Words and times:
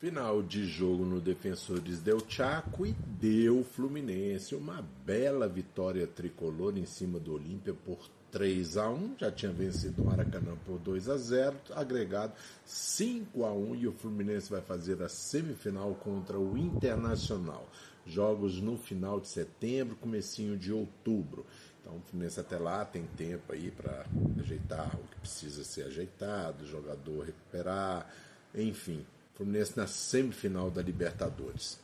Final 0.00 0.44
de 0.44 0.64
jogo 0.64 1.04
no 1.04 1.20
Defensores 1.20 2.00
Del 2.00 2.20
Chaco 2.28 2.86
e 2.86 2.92
deu 2.92 3.64
Fluminense. 3.64 4.54
Uma 4.54 4.80
bela 5.04 5.48
vitória 5.48 6.06
tricolor 6.06 6.78
em 6.78 6.86
cima 6.86 7.18
do 7.18 7.34
Olímpia 7.34 7.74
por 7.74 7.98
3 8.30 8.76
a 8.76 8.88
1 8.88 9.16
Já 9.18 9.32
tinha 9.32 9.50
vencido 9.50 10.00
o 10.00 10.06
Maracanã 10.06 10.56
por 10.64 10.78
2 10.78 11.08
a 11.08 11.16
0 11.16 11.56
agregado 11.74 12.32
5 12.64 13.44
a 13.44 13.52
1 13.52 13.74
e 13.74 13.88
o 13.88 13.92
Fluminense 13.92 14.48
vai 14.48 14.60
fazer 14.60 15.02
a 15.02 15.08
semifinal 15.08 15.92
contra 15.96 16.38
o 16.38 16.56
Internacional. 16.56 17.68
Jogos 18.06 18.60
no 18.60 18.78
final 18.78 19.18
de 19.18 19.26
setembro, 19.26 19.96
comecinho 19.96 20.56
de 20.56 20.72
outubro. 20.72 21.44
Então 21.80 21.96
o 21.96 22.00
Fluminense 22.02 22.38
até 22.38 22.56
lá 22.56 22.84
tem 22.84 23.02
tempo 23.16 23.52
aí 23.52 23.72
para 23.72 24.06
ajeitar 24.38 24.94
o 24.94 25.08
que 25.08 25.18
precisa 25.22 25.64
ser 25.64 25.86
ajeitado, 25.86 26.62
o 26.62 26.68
jogador 26.68 27.24
recuperar, 27.26 28.08
enfim 28.54 29.04
Fluminense 29.38 29.76
na 29.76 29.86
semifinal 29.86 30.68
da 30.68 30.82
Libertadores. 30.82 31.78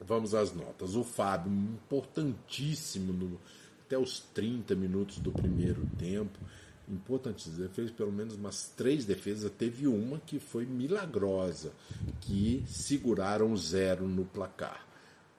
Vamos 0.00 0.34
às 0.34 0.54
notas. 0.54 0.96
O 0.96 1.04
Fábio, 1.04 1.52
importantíssimo 1.52 3.12
no, 3.12 3.38
até 3.84 3.98
os 3.98 4.18
30 4.18 4.74
minutos 4.74 5.18
do 5.18 5.30
primeiro 5.30 5.86
tempo. 5.98 6.38
Importantíssimo. 6.88 7.68
Fez 7.68 7.90
pelo 7.90 8.10
menos 8.10 8.34
umas 8.34 8.72
três 8.74 9.04
defesas. 9.04 9.52
Teve 9.52 9.86
uma 9.86 10.18
que 10.18 10.38
foi 10.38 10.64
milagrosa, 10.64 11.70
que 12.22 12.64
seguraram 12.66 13.54
zero 13.54 14.08
no 14.08 14.24
placar. 14.24 14.86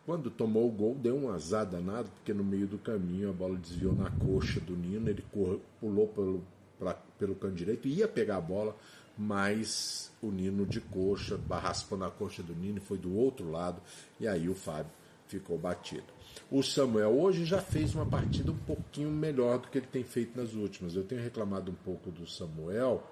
Quando 0.06 0.30
tomou 0.30 0.68
o 0.68 0.72
gol, 0.72 0.94
deu 0.94 1.16
um 1.16 1.32
azar 1.32 1.66
danado, 1.66 2.08
porque 2.12 2.36
no 2.36 2.44
meio 2.44 2.68
do 2.68 2.78
caminho 2.78 3.32
a 3.32 3.34
bola 3.34 3.58
desviou 3.58 3.96
na 3.96 4.12
coxa 4.12 4.60
do 4.60 4.78
Nino, 4.78 5.10
ele 5.10 5.26
pulou 5.80 6.08
pelo, 6.10 6.44
pra, 6.78 6.94
pelo 7.18 7.34
canto 7.34 7.56
direito, 7.56 7.88
ia 7.88 8.08
pegar 8.08 8.38
a 8.38 8.42
bola, 8.42 8.78
mas 9.18 10.12
o 10.22 10.32
Nino 10.32 10.66
de 10.66 10.82
coxa, 10.82 11.40
raspou 11.50 11.98
na 11.98 12.10
coxa 12.10 12.44
do 12.44 12.54
Nino, 12.54 12.82
foi 12.82 12.98
do 12.98 13.16
outro 13.16 13.50
lado, 13.50 13.82
e 14.20 14.28
aí 14.28 14.50
o 14.50 14.56
Fábio 14.56 14.92
ficou 15.28 15.58
batido. 15.58 16.16
O 16.52 16.62
Samuel 16.62 17.18
hoje 17.18 17.46
já 17.46 17.62
fez 17.62 17.96
uma 17.96 18.06
partida 18.06 18.52
um 18.52 18.58
pouquinho 18.58 19.10
melhor 19.10 19.60
do 19.60 19.68
que 19.68 19.78
ele 19.78 19.88
tem 19.88 20.04
feito 20.04 20.38
nas 20.40 20.54
últimas. 20.54 20.96
Eu 20.96 21.04
tenho 21.04 21.22
reclamado 21.22 21.72
um 21.72 21.76
pouco 21.76 22.12
do 22.12 22.28
Samuel, 22.28 23.04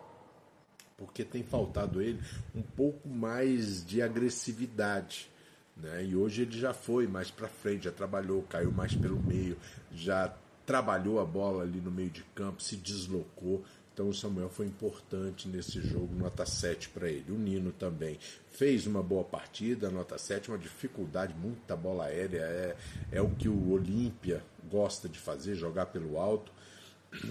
porque 0.98 1.24
tem 1.24 1.44
faltado 1.44 2.02
ele 2.02 2.22
um 2.54 2.62
pouco 2.62 3.08
mais 3.08 3.86
de 3.86 4.02
agressividade. 4.02 5.30
Né? 5.76 6.06
E 6.06 6.16
hoje 6.16 6.44
ele 6.44 6.58
já 6.58 6.74
foi 6.74 7.08
mais 7.08 7.32
para 7.32 7.48
frente, 7.48 7.86
já 7.86 7.92
trabalhou, 7.92 8.44
caiu 8.44 8.72
mais 8.72 8.94
pelo 8.94 9.20
meio, 9.22 9.58
já 9.92 10.34
trabalhou 10.66 11.20
a 11.20 11.26
bola 11.26 11.64
ali 11.64 11.82
no 11.82 11.92
meio 11.92 12.10
de 12.10 12.24
campo, 12.36 12.62
se 12.62 12.76
deslocou. 12.76 13.64
Então 13.94 14.10
o 14.10 14.14
Samuel 14.14 14.50
foi 14.50 14.66
importante 14.66 15.48
nesse 15.48 15.80
jogo, 15.80 16.16
nota 16.16 16.46
7 16.46 16.90
para 16.90 17.08
ele. 17.08 17.32
O 17.32 17.38
Nino 17.38 17.72
também 17.72 18.18
fez 18.50 18.88
uma 18.88 19.04
boa 19.04 19.24
partida, 19.24 19.92
nota 19.92 20.18
7, 20.18 20.50
uma 20.50 20.58
dificuldade, 20.58 21.36
muita 21.36 21.76
bola 21.76 22.06
aérea, 22.06 22.42
é, 22.42 22.76
é 23.12 23.22
o 23.22 23.30
que 23.30 23.48
o 23.48 23.72
Olímpia 23.72 24.44
gosta 24.70 25.08
de 25.08 25.20
fazer, 25.20 25.54
jogar 25.54 25.88
pelo 25.88 26.18
alto. 26.18 26.52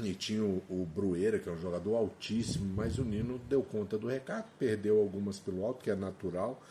E 0.05 0.15
tinha 0.15 0.45
o, 0.45 0.63
o 0.71 0.87
Brueira, 0.87 1.41
que 1.41 1.49
é 1.49 1.53
um 1.53 1.59
jogador 1.59 1.97
altíssimo, 1.97 2.73
mas 2.77 2.97
o 2.97 3.05
Nino 3.05 3.41
deu 3.49 3.65
conta 3.65 3.99
do 3.99 4.07
recado, 4.07 4.47
perdeu 4.57 5.01
algumas 5.01 5.41
pelo 5.41 5.67
alto, 5.67 5.83
que 5.83 5.91
é 5.91 5.97
natural 5.97 6.63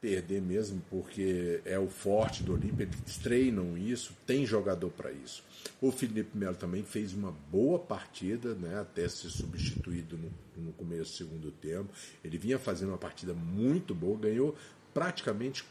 perder 0.00 0.40
mesmo, 0.40 0.82
porque 0.88 1.60
é 1.64 1.78
o 1.78 1.88
forte 1.88 2.42
do 2.42 2.52
Olímpia, 2.54 2.84
eles 2.84 3.18
treinam 3.18 3.76
isso, 3.76 4.12
tem 4.26 4.46
jogador 4.46 4.90
para 4.90 5.10
isso. 5.10 5.42
O 5.80 5.90
Felipe 5.90 6.36
Melo 6.36 6.56
também 6.56 6.82
fez 6.84 7.12
uma 7.12 7.32
boa 7.50 7.78
partida, 7.78 8.54
né, 8.54 8.78
até 8.80 9.08
ser 9.08 9.28
substituído 9.28 10.16
no, 10.16 10.30
no 10.64 10.72
começo 10.72 11.12
do 11.12 11.16
segundo 11.16 11.50
tempo. 11.50 11.88
Ele 12.24 12.38
vinha 12.38 12.58
fazendo 12.58 12.90
uma 12.90 12.98
partida 12.98 13.34
muito 13.34 13.94
boa, 13.94 14.18
ganhou 14.18 14.56
praticamente 14.94 15.64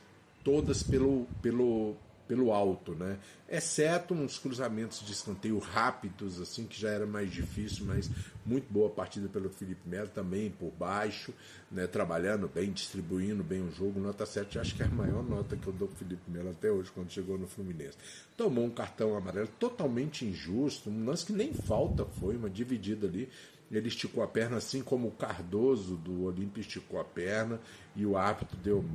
todas 0.44 0.84
pelo, 0.84 1.28
pelo, 1.42 1.96
pelo 2.28 2.52
alto, 2.52 2.94
né? 2.94 3.18
Exceto 3.50 4.14
uns 4.14 4.38
cruzamentos 4.38 5.00
de 5.06 5.14
escanteio 5.14 5.58
rápidos, 5.60 6.42
assim, 6.42 6.66
que 6.66 6.80
já 6.80 6.90
era 6.90 7.06
mais 7.06 7.32
difícil, 7.32 7.86
mas 7.86 8.10
muito 8.46 8.72
boa 8.72 8.90
partida 8.90 9.30
pelo 9.30 9.50
Felipe 9.50 9.88
Melo 9.88 10.10
também 10.10 10.50
por 10.50 10.72
baixo, 10.72 11.34
né? 11.72 11.88
Trabalhando 11.88 12.48
bem, 12.48 12.72
distribuindo 12.72 13.44
bem 13.44 13.62
o 13.62 13.72
jogo. 13.72 14.00
Nota 14.00 14.26
7, 14.26 14.60
acho 14.60 14.76
que 14.76 14.84
é 14.84 14.86
a 14.86 14.90
maior 14.90 15.24
nota 15.24 15.56
que 15.56 15.66
eu 15.66 15.74
dou 15.74 15.88
pro 15.88 15.98
Felipe 15.98 16.30
Melo 16.30 16.50
até 16.50 16.70
hoje, 16.70 16.92
quando 16.92 17.10
chegou 17.12 17.38
no 17.38 17.48
Fluminense. 17.48 17.98
Tomou 18.36 18.66
um 18.66 18.70
cartão 18.70 19.16
amarelo 19.16 19.48
totalmente 19.60 20.26
injusto, 20.26 20.90
um 20.90 21.06
lance 21.06 21.26
que 21.26 21.34
nem 21.34 21.54
falta 21.54 22.06
foi, 22.06 22.36
uma 22.36 22.50
dividida 22.50 23.08
ali 23.08 23.30
ele 23.72 23.88
esticou 23.88 24.24
a 24.24 24.28
perna, 24.28 24.58
assim 24.58 24.82
como 24.82 25.08
o 25.08 25.12
Cardoso 25.12 25.96
do 25.98 26.24
Olímpio 26.24 26.62
esticou 26.62 27.00
a 27.00 27.04
perna, 27.04 27.60
e 27.96 28.06
o 28.06 28.16
árbitro 28.16 28.58
deu, 28.58 28.86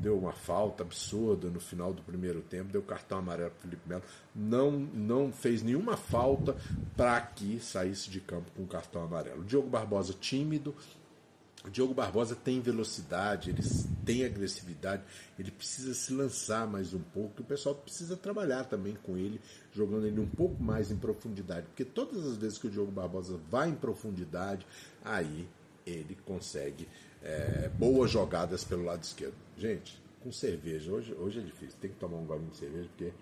deu 0.00 0.18
uma 0.18 0.32
falta 0.32 0.82
absurda 0.82 1.48
no 1.48 1.58
final 1.58 1.92
do 1.92 2.02
primeiro 2.02 2.40
tempo, 2.40 2.70
deu 2.70 2.82
cartão 2.82 3.18
amarelo 3.18 3.50
para 3.50 3.60
Felipe 3.62 3.88
Melo. 3.88 4.02
Não, 4.34 4.70
não 4.70 5.32
fez 5.32 5.62
nenhuma 5.62 5.96
falta 5.96 6.56
para 6.96 7.20
que 7.20 7.58
saísse 7.58 8.10
de 8.10 8.20
campo 8.20 8.50
com 8.56 8.66
cartão 8.66 9.02
amarelo. 9.02 9.42
Diogo 9.44 9.68
Barbosa 9.68 10.12
tímido, 10.12 10.74
o 11.64 11.70
Diogo 11.70 11.92
Barbosa 11.92 12.34
tem 12.34 12.60
velocidade, 12.60 13.50
ele 13.50 13.62
tem 14.04 14.24
agressividade, 14.24 15.02
ele 15.38 15.50
precisa 15.50 15.92
se 15.92 16.12
lançar 16.12 16.66
mais 16.66 16.94
um 16.94 17.00
pouco, 17.00 17.42
o 17.42 17.44
pessoal 17.44 17.74
precisa 17.74 18.16
trabalhar 18.16 18.64
também 18.64 18.96
com 19.02 19.16
ele, 19.16 19.40
jogando 19.72 20.06
ele 20.06 20.20
um 20.20 20.28
pouco 20.28 20.62
mais 20.62 20.90
em 20.90 20.96
profundidade, 20.96 21.66
porque 21.66 21.84
todas 21.84 22.24
as 22.26 22.36
vezes 22.36 22.56
que 22.56 22.66
o 22.66 22.70
Diogo 22.70 22.90
Barbosa 22.90 23.38
vai 23.50 23.68
em 23.68 23.74
profundidade, 23.74 24.66
aí 25.04 25.46
ele 25.86 26.16
consegue 26.24 26.88
é, 27.22 27.68
boas 27.78 28.10
jogadas 28.10 28.64
pelo 28.64 28.84
lado 28.84 29.02
esquerdo. 29.02 29.34
Gente, 29.58 30.00
com 30.22 30.32
cerveja, 30.32 30.90
hoje, 30.90 31.12
hoje 31.12 31.40
é 31.40 31.42
difícil, 31.42 31.76
tem 31.78 31.90
que 31.90 31.98
tomar 31.98 32.16
um 32.16 32.24
golinho 32.24 32.50
de 32.50 32.56
cerveja, 32.56 32.88
porque 32.88 33.12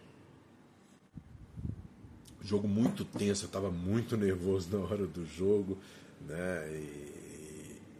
jogo 2.41 2.69
muito 2.69 3.05
tenso, 3.05 3.45
eu 3.45 3.49
estava 3.49 3.71
muito 3.71 4.17
nervoso 4.17 4.77
na 4.77 4.85
hora 4.85 5.07
do 5.07 5.27
jogo, 5.27 5.77
né? 6.21 6.71
E 6.73 7.18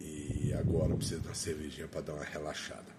e 0.01 0.53
agora 0.55 0.95
precisa 0.97 1.21
uma 1.23 1.35
cervejinha 1.35 1.89
para 1.89 2.01
dar 2.01 2.15
uma 2.15 2.25
relaxada. 2.25 2.99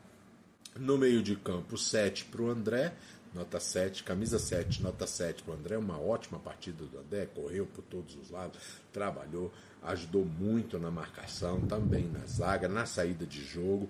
No 0.78 0.98
meio 0.98 1.22
de 1.22 1.36
campo, 1.36 1.78
7 1.78 2.26
para 2.26 2.42
o 2.42 2.50
André, 2.50 2.94
nota 3.34 3.60
7, 3.60 4.04
camisa 4.04 4.40
7, 4.40 4.82
nota 4.82 5.06
7 5.06 5.44
para 5.44 5.54
o 5.54 5.58
André, 5.58 5.78
uma 5.78 6.00
ótima 6.00 6.40
partida 6.40 6.86
do 6.86 7.00
André, 7.00 7.26
correu 7.26 7.66
por 7.66 7.84
todos 7.84 8.16
os 8.16 8.30
lados, 8.30 8.60
trabalhou, 8.92 9.52
ajudou 9.84 10.26
muito 10.26 10.80
na 10.80 10.92
marcação, 10.92 11.62
também 11.62 12.08
na 12.08 12.26
zaga, 12.26 12.68
na 12.68 12.86
saída 12.86 13.26
de 13.26 13.44
jogo. 13.44 13.90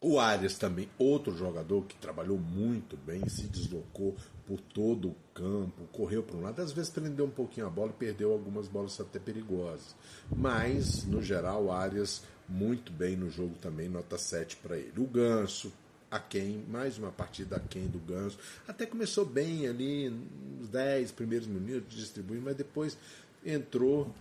O 0.00 0.18
Arias 0.18 0.58
também, 0.58 0.88
outro 0.98 1.36
jogador 1.36 1.84
que 1.84 1.94
trabalhou 1.94 2.36
muito 2.36 2.96
bem, 2.96 3.28
se 3.28 3.44
deslocou 3.44 4.16
por 4.46 4.60
todo 4.60 5.08
o 5.08 5.16
campo, 5.34 5.84
correu 5.92 6.22
para 6.22 6.36
um 6.36 6.42
lado, 6.42 6.60
às 6.60 6.72
vezes 6.72 6.90
prendeu 6.90 7.26
um 7.26 7.30
pouquinho 7.30 7.66
a 7.66 7.70
bola 7.70 7.90
e 7.90 7.98
perdeu 7.98 8.32
algumas 8.32 8.68
bolas 8.68 8.98
até 9.00 9.18
perigosas. 9.18 9.94
Mas, 10.34 11.04
no 11.04 11.22
geral, 11.22 11.70
Arias 11.70 12.22
muito 12.48 12.92
bem 12.92 13.16
no 13.16 13.30
jogo 13.30 13.54
também, 13.60 13.88
nota 13.88 14.18
7 14.18 14.56
para 14.56 14.76
ele. 14.76 14.92
O 14.98 15.06
Ganso, 15.06 15.72
a 16.10 16.18
quem, 16.18 16.64
mais 16.68 16.98
uma 16.98 17.10
partida 17.10 17.56
a 17.56 17.60
quem 17.60 17.86
do 17.86 17.98
Ganso. 17.98 18.38
Até 18.68 18.84
começou 18.84 19.24
bem 19.24 19.66
ali, 19.66 20.10
nos 20.10 20.68
10 20.68 21.12
primeiros 21.12 21.46
minutos, 21.46 21.96
distribuindo, 21.96 22.44
mas 22.44 22.56
depois 22.56 22.98
entrou 23.44 24.14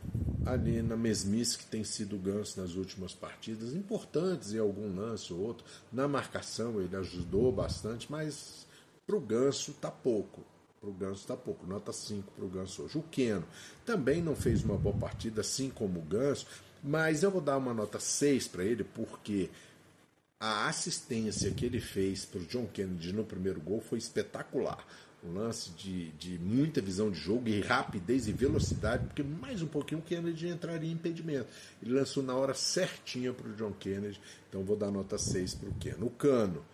ali 0.46 0.82
na 0.82 0.96
mesmice 0.96 1.58
que 1.58 1.66
tem 1.66 1.84
sido 1.84 2.16
o 2.16 2.20
Ganso 2.20 2.60
nas 2.60 2.76
últimas 2.76 3.14
partidas, 3.14 3.74
importantes 3.74 4.54
em 4.54 4.60
algum 4.60 4.96
lance 4.96 5.34
ou 5.34 5.40
outro. 5.40 5.66
Na 5.92 6.08
marcação 6.08 6.80
ele 6.80 6.96
ajudou 6.96 7.52
bastante, 7.52 8.08
mas 8.10 8.66
para 9.12 9.18
o 9.18 9.20
Ganso 9.20 9.74
tá 9.74 9.92
pouco. 9.92 10.42
Para 10.80 10.90
o 10.90 10.94
Ganso 10.94 11.28
tá 11.28 11.36
pouco, 11.36 11.68
nota 11.68 11.92
5 11.92 12.32
para 12.32 12.46
o 12.46 12.48
Ganso 12.48 12.84
hoje. 12.84 12.98
O 12.98 13.04
Keno 13.04 13.46
também 13.86 14.22
não 14.22 14.36
fez 14.36 14.64
uma 14.64 14.78
boa 14.78 14.96
partida, 14.96 15.42
assim 15.42 15.70
como 15.70 16.00
o 16.00 16.04
Ganso, 16.04 16.48
mas 16.82 17.22
eu 17.22 17.30
vou 17.30 17.42
dar 17.42 17.58
uma 17.58 17.74
nota 17.74 18.00
6 18.00 18.48
para 18.48 18.64
ele, 18.64 18.86
porque 18.86 19.50
a 20.40 20.68
assistência 20.70 21.52
que 21.52 21.66
ele 21.66 21.82
fez 21.82 22.26
para 22.26 22.40
o 22.40 22.46
John 22.46 22.66
Kennedy 22.68 23.12
no 23.12 23.26
primeiro 23.26 23.60
gol 23.60 23.82
foi 23.82 24.00
espetacular 24.00 24.84
um 25.24 25.34
lance 25.34 25.70
de, 25.72 26.10
de 26.14 26.40
muita 26.40 26.82
visão 26.82 27.12
de 27.12 27.20
jogo 27.20 27.48
e 27.48 27.62
rapidez 27.62 28.28
e 28.28 28.32
velocidade, 28.32 29.06
porque 29.06 29.22
mais 29.22 29.62
um 29.62 29.68
pouquinho 29.68 30.00
o 30.00 30.04
Kennedy 30.04 30.48
entraria 30.48 30.90
em 30.90 30.94
impedimento. 30.94 31.46
Ele 31.84 31.94
lançou 31.94 32.24
na 32.24 32.34
hora 32.34 32.56
certinha 32.56 33.32
para 33.32 33.48
o 33.48 33.54
John 33.54 33.72
Kennedy, 33.74 34.20
então 34.50 34.64
vou 34.64 34.76
dar 34.76 34.90
nota 34.90 35.20
6 35.20 35.54
para 35.54 35.70
o 35.70 35.74
Ken. 35.76 35.94
O 36.02 36.10
Cano, 36.10 36.66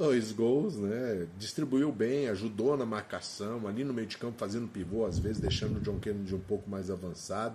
dois 0.00 0.32
gols, 0.32 0.76
né? 0.76 1.26
Distribuiu 1.36 1.92
bem, 1.92 2.26
ajudou 2.30 2.74
na 2.74 2.86
marcação, 2.86 3.68
ali 3.68 3.84
no 3.84 3.92
meio 3.92 4.06
de 4.06 4.16
campo 4.16 4.38
fazendo 4.38 4.66
pivô, 4.66 5.04
às 5.04 5.18
vezes 5.18 5.38
deixando 5.38 5.76
o 5.76 5.80
John 5.80 5.98
Kennedy 5.98 6.34
um 6.34 6.40
pouco 6.40 6.70
mais 6.70 6.90
avançado. 6.90 7.54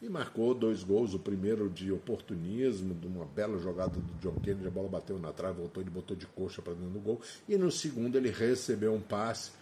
E 0.00 0.08
marcou 0.08 0.54
dois 0.54 0.82
gols, 0.82 1.12
o 1.12 1.18
primeiro 1.18 1.68
de 1.68 1.92
oportunismo, 1.92 2.94
de 2.94 3.06
uma 3.06 3.26
bela 3.26 3.58
jogada 3.58 4.00
do 4.00 4.14
John 4.20 4.40
Kennedy, 4.40 4.66
a 4.66 4.70
bola 4.70 4.88
bateu 4.88 5.18
na 5.18 5.32
trave, 5.32 5.58
voltou, 5.58 5.82
ele 5.82 5.90
botou 5.90 6.16
de 6.16 6.26
coxa 6.26 6.62
para 6.62 6.72
dentro 6.72 6.88
do 6.88 6.98
gol. 6.98 7.20
E 7.46 7.58
no 7.58 7.70
segundo 7.70 8.16
ele 8.16 8.30
recebeu 8.30 8.94
um 8.94 9.00
passe 9.00 9.52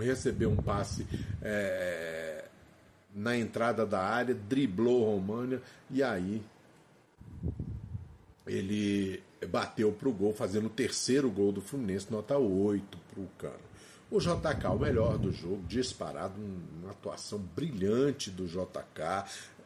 recebeu 0.00 0.50
um 0.50 0.56
passe 0.56 1.06
é, 1.42 2.44
na 3.14 3.36
entrada 3.36 3.84
da 3.84 4.00
área, 4.00 4.34
driblou 4.34 5.04
România 5.04 5.60
e 5.90 6.02
aí 6.02 6.42
ele 8.46 9.22
bateu 9.46 9.92
para 9.92 10.08
o 10.08 10.12
gol, 10.12 10.32
fazendo 10.32 10.66
o 10.66 10.70
terceiro 10.70 11.30
gol 11.30 11.52
do 11.52 11.60
Fluminense, 11.60 12.10
nota 12.10 12.36
8 12.36 12.98
para 13.12 13.22
o 13.22 13.28
Cano. 13.38 13.72
O 14.10 14.18
JK, 14.18 14.66
o 14.70 14.78
melhor 14.78 15.16
do 15.18 15.32
jogo, 15.32 15.62
disparado, 15.66 16.34
uma 16.82 16.90
atuação 16.90 17.38
brilhante 17.38 18.30
do 18.30 18.46
JK, 18.46 19.24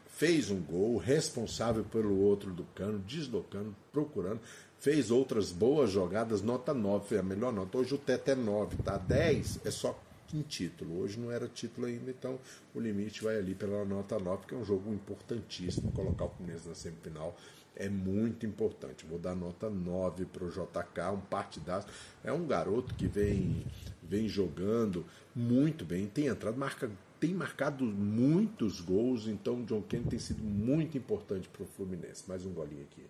fez 0.09 0.51
um 0.51 0.61
gol, 0.61 0.97
responsável 0.97 1.85
pelo 1.85 2.19
outro 2.21 2.53
do 2.53 2.65
Cano, 2.75 2.99
deslocando, 3.01 3.75
procurando, 3.93 4.41
fez 4.79 5.11
outras 5.11 5.51
boas 5.51 5.91
jogadas, 5.91 6.43
nota 6.43 6.73
9, 6.73 7.09
foi 7.09 7.19
a 7.19 7.23
melhor 7.23 7.53
nota. 7.53 7.77
Hoje 7.79 7.95
o 7.95 7.99
teto 7.99 8.31
é 8.31 8.35
9, 8.35 8.77
tá? 8.79 8.97
10 8.97 9.61
é 9.65 9.71
só 9.71 10.01
em 10.33 10.43
título. 10.43 11.01
Hoje 11.01 11.19
não 11.19 11.31
era 11.31 11.49
título 11.49 11.87
ainda, 11.87 12.11
então 12.11 12.39
o 12.75 12.81
limite 12.81 13.23
vai 13.23 13.37
ali 13.37 13.55
pela 13.55 13.85
nota 13.85 14.19
9, 14.19 14.47
que 14.47 14.55
é 14.55 14.57
um 14.57 14.65
jogo 14.65 14.93
importantíssimo. 14.93 15.93
Colocar 15.93 16.25
o 16.25 16.31
Fluminense 16.31 16.69
na 16.69 16.75
semifinal 16.75 17.37
é 17.77 17.89
muito 17.89 18.47
importante. 18.47 19.05
Vou 19.07 19.19
dar 19.19 19.37
nota 19.37 19.69
9 19.69 20.25
para 20.27 20.45
o 20.45 20.51
JK, 20.51 21.13
um 21.13 21.21
partidaço. 21.21 21.87
É 22.25 22.33
um 22.33 22.47
garoto 22.47 22.95
que 22.95 23.07
vem, 23.07 23.65
vem 24.03 24.29
jogando 24.29 25.05
muito 25.35 25.85
bem, 25.85 26.07
tem 26.07 26.27
entrado, 26.27 26.57
marca, 26.57 26.91
tem 27.21 27.35
marcado 27.35 27.85
muitos 27.85 28.81
gols, 28.81 29.29
então 29.29 29.61
o 29.61 29.65
John 29.65 29.83
Kennedy 29.83 30.11
tem 30.11 30.19
sido 30.19 30.43
muito 30.43 30.97
importante 30.97 31.49
para 31.49 31.63
o 31.63 31.67
Fluminense. 31.67 32.25
Mais 32.27 32.45
um 32.45 32.53
golinho 32.53 32.83
aqui. 32.83 33.05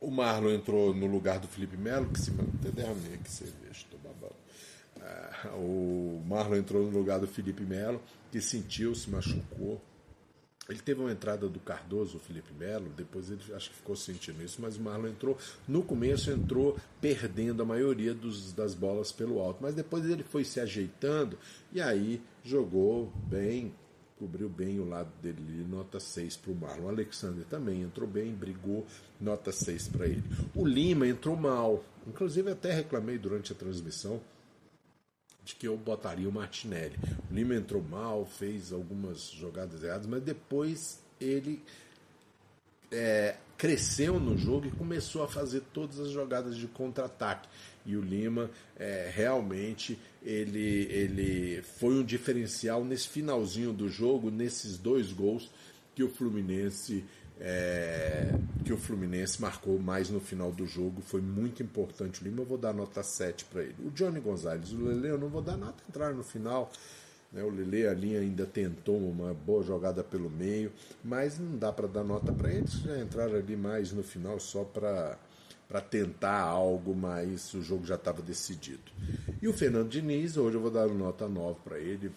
O 0.00 0.10
Marlon 0.10 0.50
entrou 0.50 0.94
no 0.94 1.06
lugar 1.06 1.38
do 1.38 1.46
Felipe 1.46 1.76
Melo, 1.76 2.10
que 2.10 2.20
se 2.20 2.30
até 2.30 2.70
derramei 2.70 3.14
aqui 3.14 3.30
cerveja, 3.30 3.72
estou 3.72 3.98
babando. 4.00 4.36
Ah, 5.00 5.54
o 5.56 6.22
Marlon 6.26 6.56
entrou 6.56 6.82
no 6.90 6.98
lugar 6.98 7.18
do 7.18 7.26
Felipe 7.26 7.62
Melo, 7.62 8.02
que 8.30 8.40
sentiu, 8.40 8.94
se 8.94 9.08
machucou. 9.10 9.80
Ele 10.68 10.78
teve 10.78 11.00
uma 11.00 11.12
entrada 11.12 11.46
do 11.48 11.60
Cardoso, 11.60 12.16
o 12.16 12.20
Felipe 12.20 12.52
Melo, 12.54 12.88
depois 12.96 13.30
ele 13.30 13.40
acho 13.54 13.70
que 13.70 13.76
ficou 13.76 13.94
sentindo 13.94 14.42
isso, 14.42 14.62
mas 14.62 14.76
o 14.76 14.82
Marlon 14.82 15.08
entrou, 15.08 15.36
no 15.68 15.82
começo 15.82 16.30
entrou 16.30 16.78
perdendo 17.00 17.62
a 17.62 17.66
maioria 17.66 18.14
dos, 18.14 18.52
das 18.52 18.74
bolas 18.74 19.12
pelo 19.12 19.40
alto, 19.40 19.58
mas 19.60 19.74
depois 19.74 20.08
ele 20.08 20.22
foi 20.22 20.42
se 20.42 20.60
ajeitando 20.60 21.38
e 21.70 21.82
aí 21.82 22.22
jogou 22.42 23.12
bem, 23.26 23.74
cobriu 24.18 24.48
bem 24.48 24.80
o 24.80 24.88
lado 24.88 25.10
dele, 25.20 25.66
nota 25.68 26.00
6 26.00 26.38
para 26.38 26.52
o 26.52 26.54
Marlon. 26.54 26.86
O 26.86 26.88
Alexander 26.88 27.44
também 27.44 27.82
entrou 27.82 28.08
bem, 28.08 28.32
brigou, 28.32 28.86
nota 29.20 29.52
6 29.52 29.88
para 29.88 30.06
ele. 30.06 30.24
O 30.54 30.66
Lima 30.66 31.06
entrou 31.06 31.36
mal, 31.36 31.84
inclusive 32.06 32.50
até 32.50 32.72
reclamei 32.72 33.18
durante 33.18 33.52
a 33.52 33.54
transmissão 33.54 34.18
de 35.44 35.54
que 35.54 35.68
eu 35.68 35.76
botaria 35.76 36.28
o 36.28 36.32
Martinelli. 36.32 36.96
O 37.30 37.34
Lima 37.34 37.54
entrou 37.54 37.82
mal, 37.82 38.24
fez 38.24 38.72
algumas 38.72 39.30
jogadas 39.30 39.82
erradas, 39.82 40.06
mas 40.06 40.22
depois 40.22 41.00
ele 41.20 41.62
é, 42.90 43.36
cresceu 43.58 44.18
no 44.18 44.38
jogo 44.38 44.66
e 44.66 44.70
começou 44.70 45.22
a 45.22 45.28
fazer 45.28 45.62
todas 45.72 46.00
as 46.00 46.10
jogadas 46.10 46.56
de 46.56 46.66
contra-ataque. 46.66 47.48
E 47.84 47.96
o 47.96 48.00
Lima 48.00 48.50
é, 48.76 49.10
realmente 49.14 49.98
ele, 50.22 50.88
ele 50.90 51.62
foi 51.62 51.94
um 51.94 52.02
diferencial 52.02 52.84
nesse 52.84 53.08
finalzinho 53.08 53.72
do 53.72 53.88
jogo, 53.88 54.30
nesses 54.30 54.78
dois 54.78 55.12
gols 55.12 55.50
que 55.94 56.02
o 56.02 56.08
Fluminense 56.08 57.04
é, 57.40 58.32
que 58.64 58.72
o 58.72 58.76
Fluminense 58.76 59.40
marcou 59.40 59.78
mais 59.78 60.08
no 60.10 60.20
final 60.20 60.52
do 60.52 60.66
jogo. 60.66 61.00
Foi 61.02 61.20
muito 61.20 61.62
importante 61.62 62.20
o 62.20 62.24
Lima. 62.24 62.42
Eu 62.42 62.46
vou 62.46 62.58
dar 62.58 62.72
nota 62.72 63.02
7 63.02 63.44
para 63.46 63.62
ele. 63.62 63.74
O 63.84 63.90
Johnny 63.90 64.20
Gonzalez, 64.20 64.72
o 64.72 64.84
Lele, 64.84 65.08
eu 65.08 65.18
não 65.18 65.28
vou 65.28 65.42
dar 65.42 65.56
nota 65.56 65.82
entrar 65.88 66.14
no 66.14 66.22
final. 66.22 66.70
Né? 67.32 67.42
O 67.42 67.50
Lele 67.50 67.86
ali 67.86 68.16
ainda 68.16 68.46
tentou 68.46 68.96
uma 68.96 69.34
boa 69.34 69.62
jogada 69.62 70.04
pelo 70.04 70.30
meio, 70.30 70.72
mas 71.02 71.38
não 71.38 71.58
dá 71.58 71.72
para 71.72 71.88
dar 71.88 72.04
nota 72.04 72.32
para 72.32 72.52
eles. 72.52 72.72
Já 72.74 72.98
entraram 72.98 73.34
ali 73.34 73.56
mais 73.56 73.92
no 73.92 74.02
final 74.02 74.38
só 74.38 74.62
para 74.62 75.18
para 75.74 75.80
tentar 75.80 76.38
algo, 76.38 76.94
mas 76.94 77.52
o 77.52 77.60
jogo 77.60 77.84
já 77.84 77.96
estava 77.96 78.22
decidido. 78.22 78.92
E 79.42 79.48
o 79.48 79.52
Fernando 79.52 79.88
Diniz, 79.88 80.36
hoje 80.36 80.56
eu 80.56 80.60
vou 80.60 80.70
dar 80.70 80.86
nota 80.86 81.26
9 81.26 81.58
para 81.64 81.80
ele, 81.80 82.12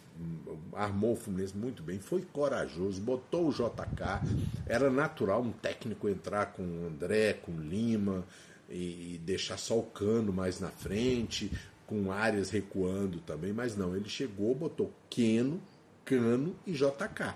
armou 0.74 1.14
o 1.14 1.16
Fluminense 1.16 1.58
muito 1.58 1.82
bem, 1.82 1.98
foi 1.98 2.22
corajoso, 2.22 3.02
botou 3.02 3.48
o 3.48 3.52
JK, 3.52 4.22
era 4.68 4.92
natural 4.92 5.42
um 5.42 5.52
técnico 5.52 6.08
entrar 6.08 6.54
com 6.54 6.62
o 6.62 6.86
André, 6.86 7.34
com 7.34 7.52
o 7.52 7.60
Lima, 7.60 8.28
e 8.70 9.20
deixar 9.26 9.58
só 9.58 9.80
o 9.80 9.84
Cano 9.84 10.32
mais 10.32 10.60
na 10.60 10.70
frente, 10.70 11.52
com 11.88 12.12
áreas 12.12 12.52
recuando 12.52 13.18
também, 13.22 13.54
mas 13.54 13.76
não, 13.76 13.96
ele 13.96 14.08
chegou, 14.08 14.54
botou 14.54 14.94
Keno, 15.10 15.60
Cano 16.06 16.56
e 16.64 16.74
JK. 16.74 17.34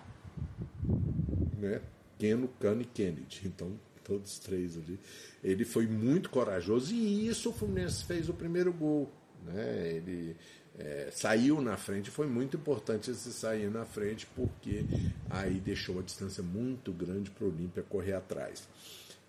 Né? 1.57 1.81
Keno, 2.19 2.47
Cano 2.59 2.83
e 2.83 2.85
Kennedy. 2.85 3.41
Então, 3.43 3.71
todos 4.11 4.39
três 4.39 4.77
ali. 4.77 4.99
Ele 5.41 5.63
foi 5.63 5.87
muito 5.87 6.29
corajoso 6.29 6.93
e 6.93 7.27
isso 7.27 7.49
o 7.49 7.53
Fluminense 7.53 8.03
fez 8.03 8.27
o 8.27 8.33
primeiro 8.33 8.73
gol. 8.73 9.09
Né? 9.45 9.93
Ele 9.95 10.35
é, 10.77 11.09
saiu 11.13 11.61
na 11.61 11.77
frente, 11.77 12.11
foi 12.11 12.27
muito 12.27 12.57
importante 12.57 13.09
esse 13.09 13.31
sair 13.31 13.71
na 13.71 13.85
frente, 13.85 14.27
porque 14.35 14.83
aí 15.29 15.61
deixou 15.61 15.95
uma 15.95 16.03
distância 16.03 16.43
muito 16.43 16.91
grande 16.91 17.31
para 17.31 17.45
o 17.45 17.47
Olímpia 17.47 17.83
correr 17.83 18.13
atrás. 18.13 18.67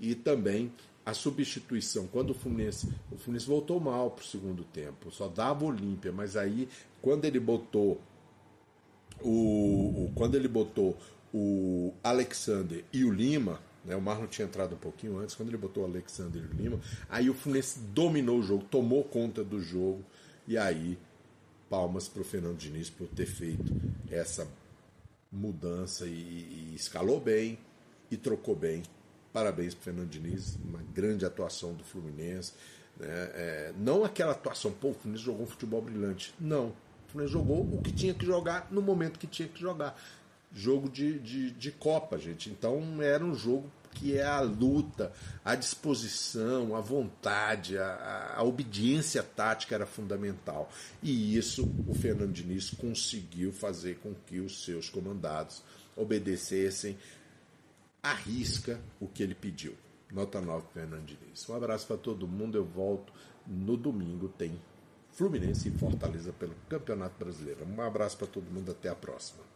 E 0.01 0.17
também 0.17 0.73
a 1.07 1.15
substituição, 1.15 2.09
quando 2.09 2.31
o 2.31 2.35
Fluminense, 2.35 2.89
o 3.11 3.17
Fluminense 3.17 3.47
voltou 3.47 3.79
mal 3.79 4.11
para 4.11 4.23
o 4.23 4.27
segundo 4.27 4.65
tempo, 4.65 5.13
só 5.13 5.29
dava 5.29 5.65
o 5.65 5.69
Olímpia, 5.69 6.11
mas 6.11 6.37
aí 6.37 6.69
quando 7.01 7.25
ele 7.25 7.39
botou 7.39 8.01
o, 9.21 10.07
o, 10.07 10.13
quando 10.15 10.35
ele 10.35 10.49
botou 10.49 10.97
o 11.33 11.95
Alexander 12.03 12.85
e 12.93 13.05
o 13.05 13.13
Lima, 13.13 13.61
né? 13.85 13.97
O 13.97 14.01
Marlon 14.01 14.27
tinha 14.27 14.47
entrado 14.47 14.75
um 14.75 14.79
pouquinho 14.79 15.19
antes, 15.19 15.35
quando 15.35 15.49
ele 15.49 15.57
botou 15.57 15.83
o 15.83 15.87
Alexander 15.87 16.43
Lima. 16.55 16.81
Aí 17.09 17.29
o 17.29 17.35
Fluminense 17.35 17.79
dominou 17.79 18.39
o 18.39 18.43
jogo, 18.43 18.65
tomou 18.65 19.05
conta 19.05 19.43
do 19.43 19.61
jogo. 19.61 20.05
E 20.47 20.59
aí, 20.59 20.99
palmas 21.69 22.09
para 22.09 22.23
o 22.23 22.25
Fernando 22.25 22.57
Diniz 22.57 22.91
por 22.91 23.09
ter 23.09 23.27
feito 23.27 23.73
essa 24.11 24.47
mudança 25.31 26.07
e, 26.07 26.11
e 26.11 26.73
escalou 26.75 27.21
bem 27.21 27.59
e 28.11 28.17
trocou 28.17 28.55
bem. 28.55 28.83
Parabéns 29.33 29.75
para 29.75 29.85
Fernando 29.85 30.11
Diniz, 30.11 30.59
uma 30.63 30.83
grande 30.95 31.25
atuação 31.25 31.73
do 31.73 31.83
Fluminense. 31.83 32.53
Né? 32.99 33.09
É, 33.09 33.73
não 33.79 34.05
aquela 34.05 34.33
atuação, 34.33 34.71
pô, 34.73 34.91
o 34.91 34.95
Fluminense 34.95 35.25
jogou 35.25 35.45
um 35.45 35.47
futebol 35.47 35.81
brilhante. 35.81 36.35
Não. 36.39 36.69
O 36.69 37.11
Fluminense 37.13 37.33
jogou 37.33 37.63
o 37.63 37.81
que 37.81 37.91
tinha 37.91 38.13
que 38.13 38.27
jogar 38.27 38.69
no 38.71 38.83
momento 38.83 39.19
que 39.19 39.27
tinha 39.27 39.49
que 39.49 39.59
jogar 39.59 39.99
jogo 40.55 40.89
de, 40.89 41.19
de, 41.19 41.51
de 41.51 41.73
Copa, 41.73 42.19
gente. 42.19 42.51
Então 42.51 43.01
era 43.03 43.25
um 43.25 43.35
jogo 43.35 43.71
que 43.95 44.17
é 44.17 44.25
a 44.25 44.41
luta, 44.41 45.13
a 45.45 45.55
disposição, 45.55 46.75
a 46.75 46.81
vontade, 46.81 47.77
a, 47.77 48.35
a, 48.37 48.43
obediência 48.43 49.23
tática 49.23 49.75
era 49.75 49.87
fundamental. 49.87 50.71
E 51.03 51.37
isso 51.37 51.69
o 51.87 51.95
Fernando 51.95 52.33
Diniz 52.33 52.71
conseguiu 52.71 53.53
fazer 53.53 53.99
com 53.99 54.15
que 54.27 54.41
os 54.41 54.65
seus 54.65 54.89
comandados 54.89 55.63
obedecessem 55.97 56.97
à 58.03 58.15
risca 58.15 58.81
o 58.99 59.07
que 59.07 59.23
ele 59.23 59.35
pediu. 59.35 59.75
Nota 60.11 60.41
9, 60.41 60.67
Fernando 60.75 61.07
Diniz. 61.07 61.49
Um 61.49 61.55
abraço 61.55 61.87
para 61.87 61.97
todo 61.97 62.29
mundo. 62.29 62.57
Eu 62.57 62.65
volto 62.65 63.13
no 63.47 63.77
domingo. 63.77 64.29
Tem 64.29 64.61
Fluminense 65.13 65.69
e 65.69 65.71
Fortaleza 65.71 66.33
pelo 66.33 66.55
Campeonato 66.69 67.15
Brasileiro. 67.19 67.67
Um 67.67 67.81
abraço 67.81 68.19
para 68.19 68.27
todo 68.27 68.51
mundo. 68.51 68.71
Até 68.71 68.89
a 68.89 68.95
próxima. 68.95 69.52